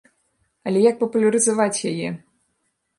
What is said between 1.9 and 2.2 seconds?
яе?